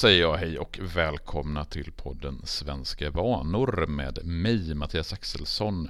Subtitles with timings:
[0.00, 5.88] säger jag hej och välkomna till podden Svenska vanor med mig, Mattias Axelsson.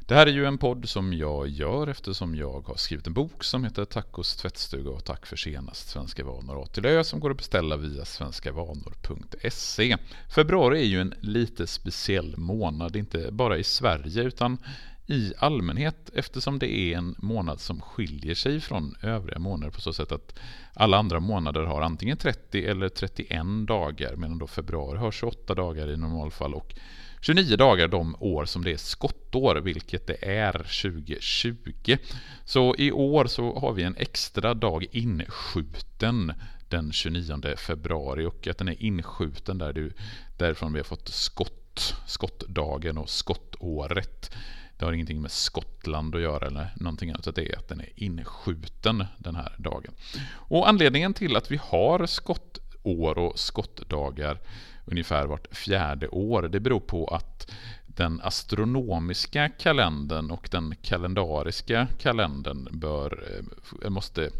[0.00, 3.44] Det här är ju en podd som jag gör eftersom jag har skrivit en bok
[3.44, 7.30] som heter Tacos tvättstuga och tack för senast Svenska vanor A till Ö som går
[7.30, 9.96] att beställa via svenskavanor.se.
[10.34, 14.58] Februari är ju en lite speciell månad, inte bara i Sverige utan
[15.06, 19.92] i allmänhet eftersom det är en månad som skiljer sig från övriga månader på så
[19.92, 20.38] sätt att
[20.74, 25.90] alla andra månader har antingen 30 eller 31 dagar medan då februari har 28 dagar
[25.90, 26.74] i normalfall och
[27.20, 31.96] 29 dagar de år som det är skottår, vilket det är 2020.
[32.44, 36.32] Så i år så har vi en extra dag inskjuten
[36.68, 39.92] den 29 februari och att den är inskjuten där du,
[40.36, 44.30] därifrån vi har fått skott, skottdagen och skottåret.
[44.78, 47.88] Det har ingenting med Skottland att göra eller någonting annat, det är att den är
[47.94, 49.92] inskjuten den här dagen.
[50.28, 54.38] Och anledningen till att vi har skottår och skottdagar
[54.84, 57.50] ungefär vart fjärde år, det beror på att
[57.86, 63.40] den astronomiska kalendern och den kalendariska kalendern bör,
[63.84, 64.30] eh, måste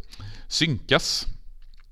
[0.48, 1.26] synkas.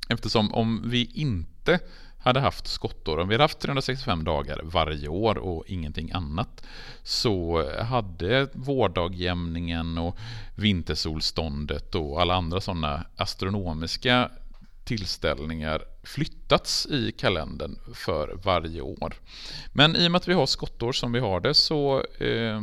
[0.09, 1.81] Eftersom om vi inte
[2.25, 6.65] hade haft skottår, om vi hade haft 365 dagar varje år och ingenting annat,
[7.03, 10.19] så hade vårdagjämningen och
[10.55, 14.31] vintersolståndet och alla andra sådana astronomiska
[14.85, 19.15] tillställningar flyttats i kalendern för varje år.
[19.73, 22.63] Men i och med att vi har skottår som vi har det så eh,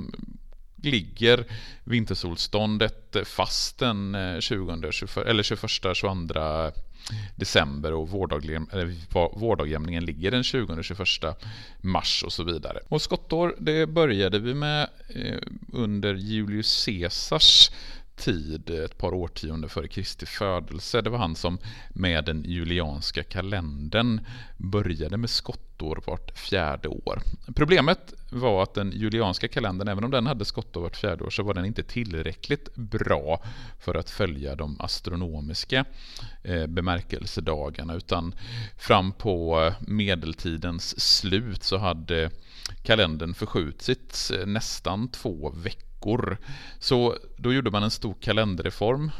[0.81, 1.45] ligger
[1.83, 6.71] vintersolståndet fast den 20, 21, eller 21, 22
[7.35, 8.09] december och
[9.33, 11.35] vårdagjämningen ligger den 20-21
[11.81, 12.79] mars och så vidare.
[12.87, 15.39] Och skottår det började vi med eh,
[15.73, 17.71] under Julius Caesars
[18.21, 21.01] tid, ett par årtionden före Kristi födelse.
[21.01, 21.57] Det var han som
[21.89, 24.25] med den julianska kalendern
[24.57, 27.21] började med skottår vart fjärde år.
[27.55, 31.43] Problemet var att den julianska kalendern, även om den hade skottår vart fjärde år, så
[31.43, 33.43] var den inte tillräckligt bra
[33.79, 35.85] för att följa de astronomiska
[36.43, 38.35] eh, bemärkelsedagarna, utan
[38.77, 42.29] fram på eh, medeltidens slut så hade
[42.83, 46.37] kalendern förskjutits eh, nästan två veckor veckor.
[46.79, 49.11] Så då gjorde man en stor kalenderreform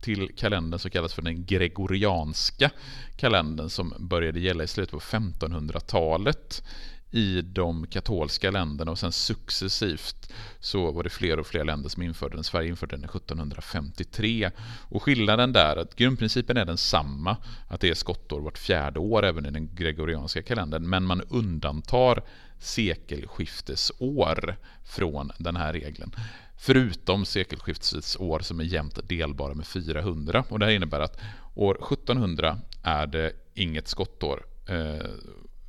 [0.00, 2.70] till kalendern som kallas för den gregorianska
[3.16, 6.62] kalendern som började gälla i slutet på 1500-talet
[7.10, 12.02] i de katolska länderna och sen successivt så var det fler och fler länder som
[12.02, 12.44] införde den.
[12.44, 14.50] Sverige införde den 1753.
[14.88, 17.36] Och skillnaden där, att grundprincipen är densamma,
[17.68, 22.22] att det är skottår vart fjärde år även i den gregorianska kalendern, men man undantar
[22.58, 26.12] sekelskiftesår från den här regeln.
[26.56, 30.44] Förutom sekelskiftesår som är jämnt delbara med 400.
[30.48, 31.20] Och det här innebär att
[31.54, 34.46] år 1700 är det inget skottår.
[34.66, 35.10] Eh,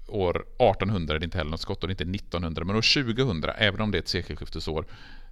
[0.09, 3.91] År 1800 är det inte heller något skottår, inte 1900, men år 2000, även om
[3.91, 4.85] det är ett sekelskiftesår,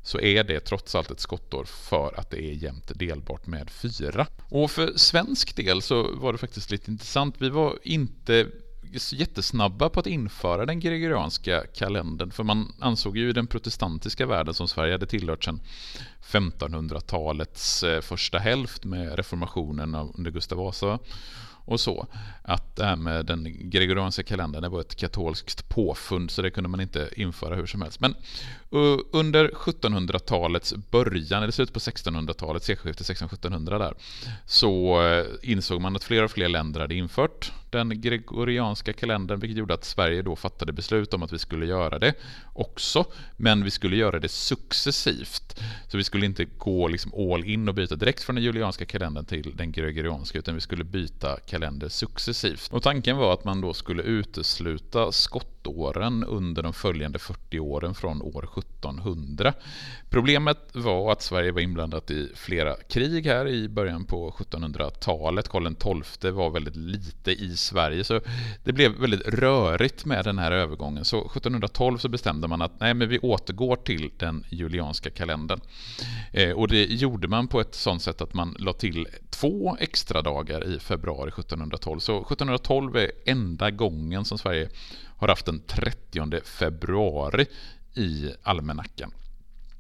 [0.04, 4.28] så är det trots allt ett skottår för att det är jämnt delbart med fyra.
[4.50, 7.36] Och för svensk del så var det faktiskt lite intressant.
[7.38, 8.48] Vi var inte
[9.12, 12.32] jättesnabba på att införa den gregorianska kalendern.
[12.32, 15.62] För man ansåg ju i den protestantiska världen som Sverige hade tillhört sedan
[16.24, 21.00] 1500-talets eh, första hälft med reformationen under Gustav Vasa
[21.68, 22.08] och så.
[22.42, 26.70] Att det här med den gregorianska kalendern det var ett katolskt påfund så det kunde
[26.70, 28.00] man inte införa hur som helst.
[28.00, 28.16] Men
[28.74, 33.94] uh, under 1700-talets början, eller slutet på 1600-talet, sekelskiftet 1600-1700 där,
[34.46, 39.58] så uh, insåg man att fler och fler länder hade infört den gregorianska kalendern, vilket
[39.58, 42.14] gjorde att Sverige då fattade beslut om att vi skulle göra det
[42.54, 43.06] också,
[43.38, 45.60] men vi skulle göra det successivt.
[45.88, 49.26] Så vi skulle inte gå liksom all in och byta direkt från den julianska kalendern
[49.26, 52.74] till den gregorianska, utan vi skulle byta kalender successivt.
[52.74, 57.94] Och tanken var att man då skulle utesluta skott skottåren under de följande 40 åren
[57.94, 59.54] från år 1700.
[60.10, 65.50] Problemet var att Sverige var inblandat i flera krig här i början på 1700-talet.
[65.50, 68.22] Karl XII var väldigt lite i Sverige, så
[68.64, 71.06] det blev väldigt rörigt med den här övergången.
[71.06, 75.60] Så 1712 så bestämde man att nej, men vi återgår till den julianska kalendern.
[76.34, 80.22] Eh, och det gjorde man på ett sådant sätt att man la till två extra
[80.22, 82.00] dagar i februari 1712.
[82.00, 84.70] Så 1712 är enda gången som Sverige
[85.18, 87.46] har haft den 30 februari
[87.94, 89.12] i almanackan.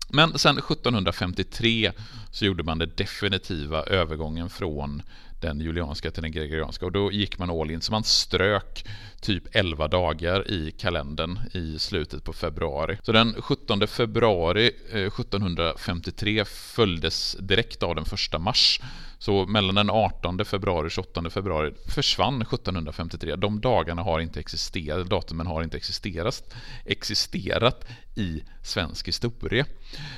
[0.10, 1.92] Men sen 1753
[2.32, 5.02] så gjorde man den definitiva övergången från
[5.40, 6.86] den julianska till den gregorianska.
[6.86, 8.86] Och då gick man all in, så man strök
[9.22, 12.98] typ 11 dagar i kalendern i slutet på februari.
[13.04, 18.06] Så den 17 februari eh, 1753 följdes direkt av den
[18.36, 18.82] 1 mars.
[19.20, 23.36] Så mellan den 18 februari och 28 februari försvann 1753.
[23.36, 26.56] De dagarna har inte existerat, datumen har inte existerat,
[26.86, 27.86] existerat
[28.16, 29.66] i svensk historia.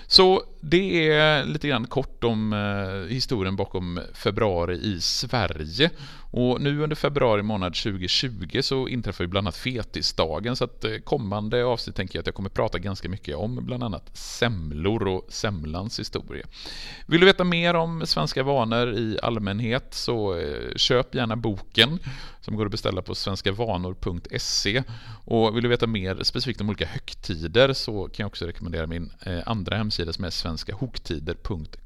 [0.07, 5.89] Så det är lite grann kort om eh, historien bakom februari i Sverige.
[6.31, 10.97] Och nu under februari månad 2020 så inträffar ju bland annat fetisdagen så att eh,
[10.97, 15.25] kommande avsnitt tänker jag att jag kommer prata ganska mycket om bland annat semlor och
[15.29, 16.45] semlans historia.
[17.05, 21.99] Vill du veta mer om svenska vanor i allmänhet så eh, köp gärna boken
[22.41, 24.83] som går att beställa på svenskavanor.se
[25.25, 29.11] och vill du veta mer specifikt om olika högtider så kan jag också rekommendera min
[29.21, 30.29] eh, andra hemsida som är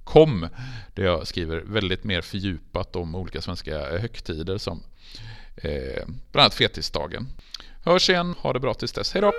[0.03, 0.47] Kom,
[0.93, 4.83] där jag skriver väldigt mer fördjupat om olika svenska högtider som
[5.55, 7.27] eh, bland annat fetisdagen.
[7.83, 9.31] Hörs igen, ha det bra tills dess, hejdå!